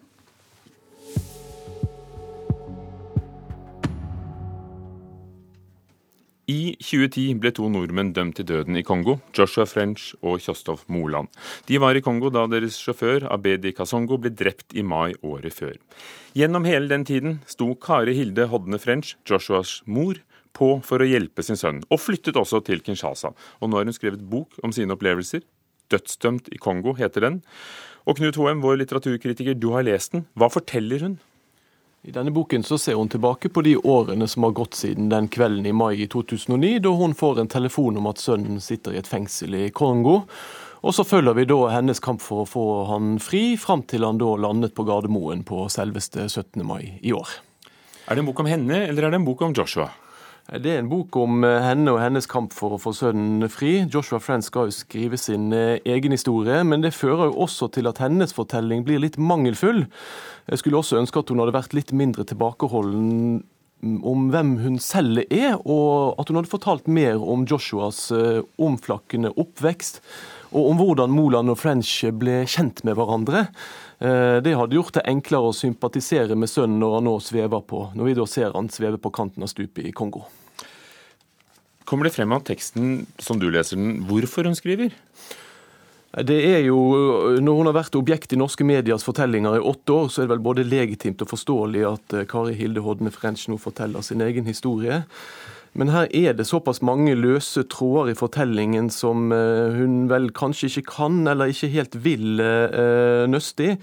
I 6.49 6.79
2010 6.81 7.43
ble 7.43 7.51
to 7.53 7.67
nordmenn 7.69 8.15
dømt 8.17 8.39
til 8.39 8.47
døden 8.49 8.79
i 8.81 8.83
Kongo, 8.87 9.19
Joshua 9.37 9.67
French 9.69 10.15
og 10.25 10.39
Kjostov 10.41 10.87
Moland. 10.89 11.29
De 11.69 11.77
var 11.77 11.93
i 11.93 12.01
Kongo 12.01 12.31
da 12.33 12.47
deres 12.49 12.79
sjåfør 12.81 13.27
Abedi 13.35 13.75
Kasongo 13.77 14.17
ble 14.17 14.33
drept 14.33 14.73
i 14.73 14.81
mai 14.81 15.13
året 15.21 15.53
før. 15.53 15.77
Gjennom 16.33 16.65
hele 16.65 16.89
den 16.89 17.05
tiden 17.05 17.37
sto 17.45 17.75
Kari 17.77 18.17
Hilde 18.17 18.49
Hodne 18.49 18.81
French, 18.81 19.19
Joshuas 19.29 19.83
mor, 19.85 20.23
på 20.57 20.71
for 20.89 21.05
å 21.05 21.11
hjelpe 21.11 21.45
sin 21.45 21.61
sønn, 21.61 21.85
og 21.93 22.01
flyttet 22.01 22.41
også 22.41 22.63
til 22.65 22.81
Kinshasa. 22.81 23.35
Og 23.61 23.69
nå 23.69 23.77
har 23.77 23.85
hun 23.85 23.99
skrevet 24.01 24.25
bok 24.33 24.57
om 24.65 24.73
sine 24.73 24.97
opplevelser. 24.97 25.45
'Dødsdømt 25.89 26.49
i 26.53 26.59
Kongo' 26.61 26.97
heter 26.97 27.29
den. 27.29 27.43
Og 28.09 28.17
Knut 28.17 28.41
Hoem, 28.41 28.65
vår 28.65 28.81
litteraturkritiker, 28.81 29.53
du 29.57 29.73
har 29.77 29.85
lest 29.85 30.17
den. 30.17 30.25
Hva 30.33 30.49
forteller 30.53 31.05
hun? 31.05 31.21
I 32.03 32.13
denne 32.15 32.31
boken 32.31 32.63
så 32.63 32.79
ser 32.79 32.95
hun 32.95 33.09
tilbake 33.09 33.49
på 33.49 33.63
de 33.67 33.75
årene 33.77 34.29
som 34.31 34.47
har 34.47 34.55
gått 34.55 34.75
siden 34.79 35.09
den 35.11 35.27
kvelden 35.29 35.67
i 35.67 35.73
mai 35.75 35.99
i 36.05 36.07
2009, 36.07 36.79
da 36.85 36.93
hun 36.95 37.15
får 37.15 37.41
en 37.43 37.51
telefon 37.51 37.99
om 37.99 38.07
at 38.07 38.23
sønnen 38.23 38.61
sitter 38.63 38.95
i 38.95 39.01
et 39.01 39.11
fengsel 39.11 39.57
i 39.59 39.65
Kongo. 39.75 40.21
Og 40.87 40.95
så 40.95 41.03
følger 41.03 41.35
vi 41.35 41.49
da 41.51 41.59
hennes 41.75 41.99
kamp 42.01 42.23
for 42.23 42.45
å 42.45 42.49
få 42.49 42.67
han 42.93 43.17
fri, 43.19 43.57
fram 43.59 43.83
til 43.83 44.07
han 44.07 44.21
da 44.23 44.31
landet 44.39 44.77
på 44.79 44.87
Gardermoen 44.87 45.43
på 45.47 45.65
selveste 45.75 46.29
17. 46.29 46.63
mai 46.63 47.01
i 47.03 47.11
år. 47.13 47.35
Er 48.07 48.15
det 48.15 48.23
en 48.23 48.31
bok 48.31 48.45
om 48.45 48.49
henne, 48.49 48.85
eller 48.87 49.09
er 49.09 49.11
det 49.11 49.19
en 49.19 49.27
bok 49.27 49.43
om 49.43 49.57
Joshua? 49.59 49.91
Det 50.49 50.71
er 50.73 50.79
en 50.81 50.89
bok 50.89 51.13
om 51.21 51.43
eh, 51.45 51.59
henne 51.61 51.93
og 51.93 51.99
hennes 52.01 52.25
kamp 52.25 52.55
for 52.57 52.73
å 52.73 52.79
få 52.81 52.95
sønnen 52.97 53.51
fri. 53.53 53.83
Joshua 53.93 54.17
Friend 54.17 54.41
skal 54.47 54.71
jo 54.71 54.77
skrive 54.79 55.19
sin 55.21 55.51
eh, 55.53 55.77
egen 55.85 56.15
historie, 56.15 56.63
men 56.65 56.81
det 56.81 56.95
fører 56.97 57.29
jo 57.29 57.43
også 57.45 57.69
til 57.75 57.91
at 57.91 58.01
hennes 58.01 58.33
fortelling 58.33 58.87
blir 58.87 59.03
litt 59.03 59.19
mangelfull. 59.21 59.85
Jeg 60.49 60.63
skulle 60.63 60.81
også 60.81 61.03
ønske 61.03 61.21
at 61.21 61.29
hun 61.29 61.43
hadde 61.43 61.53
vært 61.59 61.77
litt 61.77 61.93
mindre 61.93 62.25
tilbakeholden 62.31 63.11
mm, 63.45 63.99
om 64.09 64.31
hvem 64.33 64.55
hun 64.63 64.81
selv 64.81 65.21
er, 65.27 65.59
og 65.69 66.17
at 66.17 66.33
hun 66.33 66.41
hadde 66.41 66.55
fortalt 66.55 66.89
mer 66.89 67.21
om 67.21 67.45
Joshuas 67.45 68.07
eh, 68.17 68.41
omflakkende 68.57 69.35
oppvekst, 69.37 70.01
og 70.49 70.71
om 70.71 70.81
hvordan 70.81 71.13
Moland 71.13 71.53
og 71.53 71.59
French 71.61 71.93
ble 72.17 72.43
kjent 72.49 72.85
med 72.87 72.97
hverandre. 72.99 73.47
Det 73.99 74.53
hadde 74.55 74.77
gjort 74.77 74.95
det 74.95 75.03
enklere 75.11 75.51
å 75.51 75.57
sympatisere 75.57 76.37
med 76.39 76.49
sønnen 76.49 76.79
når 76.79 76.93
han 76.97 77.09
nå 77.09 77.17
svever 77.21 77.65
på, 77.67 77.81
når 77.99 78.09
vi 78.09 78.15
da 78.17 78.27
ser 78.31 78.55
han 78.55 78.71
sveve 78.71 79.01
på 79.03 79.11
kanten 79.11 79.43
av 79.43 79.51
stupet 79.51 79.89
i 79.91 79.93
Kongo. 79.93 80.23
Kommer 81.89 82.05
det 82.05 82.15
frem 82.15 82.33
av 82.37 82.43
teksten, 82.45 83.07
som 83.19 83.39
du 83.41 83.47
leser 83.49 83.79
den, 83.81 84.03
hvorfor 84.07 84.45
hun 84.45 84.57
skriver? 84.59 84.93
Det 86.25 86.37
er 86.37 86.63
jo, 86.67 86.77
Når 87.41 87.57
hun 87.57 87.69
har 87.69 87.77
vært 87.77 87.97
objekt 87.97 88.33
i 88.33 88.39
norske 88.41 88.65
mediers 88.65 89.05
fortellinger 89.05 89.57
i 89.57 89.65
åtte 89.65 89.93
år, 89.93 90.09
så 90.09 90.23
er 90.23 90.27
det 90.27 90.35
vel 90.35 90.45
både 90.45 90.65
legitimt 90.69 91.21
og 91.25 91.31
forståelig 91.33 91.85
at 91.89 92.17
eh, 92.17 92.27
Kari 92.29 92.57
Hilde 92.57 92.81
Hodne 92.85 93.13
French 93.13 93.47
nå 93.49 93.57
forteller 93.61 94.05
sin 94.05 94.25
egen 94.25 94.49
historie. 94.49 95.03
Men 95.73 95.93
her 95.93 96.09
er 96.17 96.37
det 96.37 96.49
såpass 96.49 96.81
mange 96.83 97.15
løse 97.19 97.65
tråder 97.71 98.13
i 98.13 98.19
fortellingen 98.19 98.89
som 98.93 99.33
eh, 99.35 99.75
hun 99.77 100.07
vel 100.11 100.31
kanskje 100.37 100.71
ikke 100.71 100.95
kan 100.95 101.27
eller 101.29 101.53
ikke 101.53 101.73
helt 101.73 101.99
vil 102.05 102.41
eh, 102.43 103.27
nøste 103.31 103.73
i. 103.73 103.75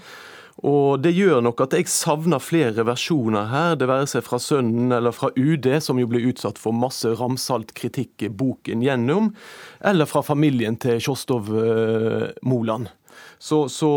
Og 0.66 1.02
det 1.04 1.12
gjør 1.12 1.42
nok 1.44 1.60
at 1.66 1.74
jeg 1.76 1.88
savner 1.92 2.40
flere 2.40 2.86
versjoner 2.88 3.50
her, 3.50 3.74
det 3.76 3.90
være 3.90 4.06
seg 4.08 4.24
fra 4.24 4.38
sønnen 4.40 4.94
eller 4.96 5.12
fra 5.12 5.28
UD, 5.36 5.68
som 5.84 6.00
jo 6.00 6.08
ble 6.08 6.22
utsatt 6.30 6.56
for 6.58 6.72
masse 6.72 7.10
ramsalt 7.20 7.74
kritikk 7.76 8.24
boken 8.32 8.80
gjennom, 8.84 9.34
eller 9.84 10.08
fra 10.08 10.24
familien 10.24 10.78
til 10.80 10.96
Kjostov 10.96 11.52
Moland. 12.40 12.88
Så, 13.36 13.66
så 13.68 13.90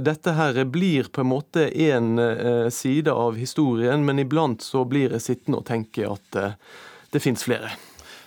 dette 0.00 0.32
her 0.36 0.62
blir 0.72 1.12
på 1.12 1.20
en 1.20 1.30
måte 1.30 1.68
uh, 1.68 2.70
side 2.72 3.12
av 3.12 3.36
historien, 3.36 4.08
men 4.08 4.24
iblant 4.24 4.64
så 4.64 4.86
blir 4.88 5.12
jeg 5.12 5.26
sittende 5.26 5.60
og 5.60 5.68
tenke 5.68 6.08
at 6.08 6.40
det 7.14 7.22
fins 7.22 7.46
flere. 7.46 7.72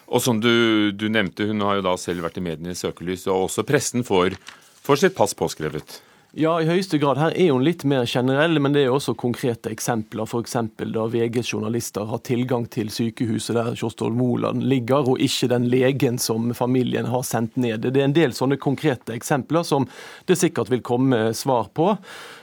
Og 0.07 0.23
som 0.23 0.39
du, 0.39 0.91
du, 0.95 1.09
nevnte, 1.11 1.49
hun 1.49 1.63
har 1.67 1.79
jo 1.79 1.87
da 1.89 1.97
selv 1.99 2.23
vært 2.23 2.39
i 2.39 2.45
mediene 2.45 2.71
i 2.71 2.79
søkelys, 2.79 3.27
og 3.27 3.49
også 3.49 3.67
pressen 3.67 4.07
får, 4.07 4.37
får 4.85 5.03
sitt 5.03 5.17
pass 5.17 5.35
påskrevet. 5.35 5.99
Ja, 6.37 6.51
i 6.61 6.67
høyeste 6.67 6.99
grad. 7.01 7.17
Her 7.17 7.33
er 7.33 7.53
hun 7.55 7.63
litt 7.65 7.81
mer 7.87 8.03
generell, 8.05 8.59
men 8.61 8.75
det 8.75 8.83
er 8.85 8.93
også 8.93 9.15
konkrete 9.17 9.71
eksempler. 9.73 10.27
F.eks. 10.27 10.57
da 10.77 11.05
VGs 11.09 11.53
journalister 11.53 12.05
har 12.05 12.21
tilgang 12.27 12.67
til 12.69 12.91
sykehuset 12.93 13.55
der 13.57 13.71
Kjostol 13.79 14.13
Moland 14.13 14.61
ligger, 14.67 15.07
og 15.07 15.23
ikke 15.23 15.49
den 15.49 15.65
legen 15.71 16.19
som 16.21 16.51
familien 16.53 17.07
har 17.09 17.23
sendt 17.25 17.57
ned. 17.57 17.87
Det 17.87 18.03
er 18.03 18.09
en 18.09 18.15
del 18.15 18.35
sånne 18.37 18.59
konkrete 18.61 19.15
eksempler 19.15 19.65
som 19.65 19.87
det 20.27 20.37
sikkert 20.37 20.69
vil 20.69 20.83
komme 20.85 21.31
svar 21.33 21.71
på. 21.73 21.93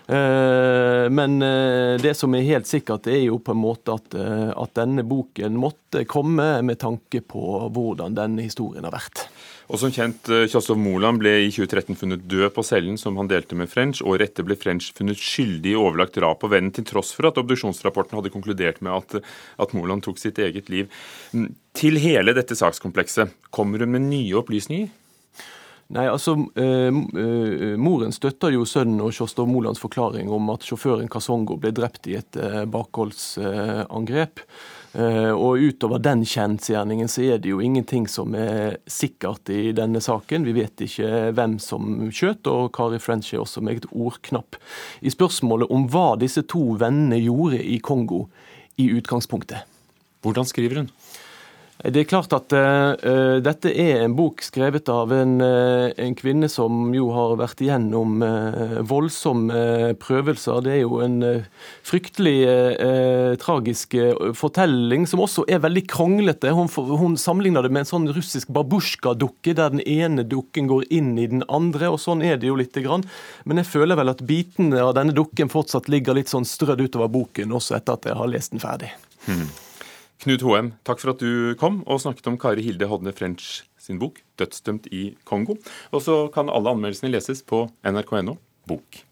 Eh, 0.07 1.11
men 1.11 1.43
eh, 1.43 1.97
det 2.01 2.13
som 2.19 2.35
er 2.37 2.45
helt 2.45 2.69
sikkert, 2.69 3.09
er 3.09 3.23
jo 3.25 3.39
på 3.41 3.55
en 3.55 3.63
måte 3.63 3.95
at, 3.97 4.17
eh, 4.19 4.51
at 4.53 4.77
denne 4.77 5.05
boken 5.09 5.57
måtte 5.57 6.05
komme 6.09 6.59
med 6.67 6.81
tanke 6.83 7.23
på 7.25 7.45
hvordan 7.73 8.17
denne 8.17 8.45
historien 8.45 8.85
har 8.85 8.93
vært. 8.93 9.25
Og 9.73 9.81
som 9.81 9.89
kjent, 9.89 10.29
Kjostov 10.53 10.77
Moland 10.77 11.23
ble 11.23 11.39
i 11.47 11.49
2013 11.49 11.97
funnet 11.97 12.27
død 12.29 12.51
på 12.53 12.65
cellen 12.69 12.99
som 13.01 13.17
han 13.17 13.31
delte 13.31 13.57
med 13.57 13.71
French. 13.73 14.03
Året 14.05 14.35
etter 14.35 14.45
ble 14.45 14.59
French 14.61 14.91
funnet 14.93 15.17
skyldig 15.17 15.73
i 15.73 15.79
overlagt 15.81 16.19
drap 16.19 16.43
på 16.43 16.51
vennen, 16.53 16.75
til 16.75 16.85
tross 16.85 17.15
for 17.17 17.31
at 17.31 17.41
obduksjonsrapporten 17.41 18.19
hadde 18.19 18.33
konkludert 18.35 18.83
med 18.85 18.93
at, 18.93 19.33
at 19.65 19.73
Moland 19.73 20.05
tok 20.05 20.21
sitt 20.21 20.37
eget 20.43 20.69
liv. 20.69 20.93
Mm, 21.33 21.49
til 21.73 21.97
hele 22.03 22.37
dette 22.37 22.59
sakskomplekset, 22.61 23.33
kommer 23.49 23.81
hun 23.81 23.97
med 23.97 24.05
nye 24.11 24.37
opplysninger? 24.43 24.93
Nei, 25.93 26.07
altså, 26.09 26.33
eh, 26.57 26.89
eh, 26.89 27.75
Moren 27.77 28.13
støtter 28.13 28.55
jo 28.55 28.65
sønnen 28.65 29.03
og 29.05 29.13
Sjåstov 29.13 29.49
Molands 29.51 29.83
forklaring 29.83 30.31
om 30.33 30.49
at 30.55 30.65
sjåføren 30.65 31.11
Kasongo 31.13 31.59
ble 31.61 31.75
drept 31.77 32.09
i 32.09 32.17
et 32.17 32.39
eh, 32.41 32.65
bakholdsangrep. 32.65 34.41
Og 34.95 35.59
utover 35.59 35.99
den 35.99 36.21
kjensgjerningen 36.23 37.09
så 37.11 37.25
er 37.27 37.41
det 37.43 37.51
jo 37.51 37.59
ingenting 37.59 38.05
som 38.07 38.31
er 38.39 38.77
sikkert 38.87 39.51
i 39.51 39.73
denne 39.75 39.99
saken. 39.99 40.45
Vi 40.47 40.55
vet 40.55 40.85
ikke 40.87 41.33
hvem 41.35 41.57
som 41.59 42.13
skjøt, 42.15 42.47
og 42.47 42.71
Kari 42.77 43.01
French 43.03 43.33
er 43.35 43.43
også 43.43 43.59
meget 43.67 43.89
ordknapp 43.91 44.55
i 45.03 45.11
spørsmålet 45.11 45.75
om 45.75 45.89
hva 45.91 46.13
disse 46.23 46.45
to 46.47 46.63
vennene 46.79 47.19
gjorde 47.25 47.59
i 47.59 47.81
Kongo 47.83 48.29
i 48.79 48.87
utgangspunktet. 48.95 49.67
Hvordan 50.23 50.47
skriver 50.47 50.85
hun? 50.85 50.93
Det 51.83 52.05
er 52.05 52.07
klart 52.07 52.31
at 52.33 52.53
uh, 52.55 53.41
dette 53.43 53.73
er 53.75 54.05
en 54.05 54.13
bok 54.15 54.45
skrevet 54.47 54.87
av 54.93 55.11
en, 55.13 55.33
uh, 55.43 55.91
en, 55.99 56.15
kvinne 56.15 56.47
som 56.49 56.93
jo 56.95 57.09
har 57.11 57.35
vært 57.41 57.65
igjennom 57.65 58.23
uh, 58.23 58.77
voldsomme 58.87 59.97
prøvelser. 59.99 60.63
Det 60.63 60.73
er 60.77 60.81
jo 60.85 61.01
en 61.03 61.19
fryktelig 61.85 62.37
tragisk 63.43 63.97
fortelling, 64.39 65.09
som 65.09 65.23
også 65.25 65.45
er 65.51 65.63
veldig 65.65 65.85
kronglete. 65.91 66.53
Hun, 66.55 66.71
hun 66.71 67.19
sammenligner 67.21 67.67
det 67.67 67.73
med 67.75 67.85
en 67.85 67.91
sånn 67.91 68.09
russisk 68.15 68.53
babusjka-dukke, 68.55 69.57
der 69.59 69.75
den 69.75 69.83
ene 69.83 70.25
dukken 70.29 70.71
går 70.71 70.87
inn 70.95 71.15
i 71.19 71.27
den 71.31 71.45
andre. 71.49 71.91
og 71.91 72.01
Sånn 72.03 72.23
er 72.25 72.39
det 72.39 72.51
jo 72.53 72.59
lite 72.61 72.85
grann. 72.85 73.07
Men 73.45 73.61
jeg 73.61 73.71
føler 73.73 73.99
vel 73.99 74.15
at 74.15 74.25
bitene 74.27 74.83
av 74.85 74.95
denne 74.99 75.17
dukken 75.17 75.53
fortsatt 75.53 75.91
ligger 75.93 76.17
litt 76.17 76.33
sånn 76.33 76.49
strødd 76.49 76.87
utover 76.87 77.13
boken, 77.13 77.55
også 77.55 77.79
etter 77.81 77.99
at 77.99 78.11
jeg 78.11 78.21
har 78.21 78.35
lest 78.35 78.55
den 78.55 78.63
ferdig. 78.63 78.95
Hmm. 79.27 79.49
Knut 80.23 80.45
Hoem, 80.47 80.71
takk 80.87 81.01
for 81.03 81.13
at 81.13 81.23
du 81.23 81.55
kom 81.61 81.81
og 81.91 81.99
snakket 82.01 82.29
om 82.31 82.37
Kari 82.41 82.63
Hilde 82.65 82.87
Hodne 82.89 83.13
French 83.13 83.65
sin 83.81 83.99
bok 83.99 84.21
'Dødsdømt 84.39 84.87
i 84.95 85.17
Kongo'. 85.27 85.59
Og 85.93 86.03
så 86.03 86.29
kan 86.35 86.49
alle 86.49 86.71
anmeldelsene 86.71 87.11
leses 87.11 87.43
på 87.43 87.67
nrk.no 87.85 88.37
bok. 88.69 89.03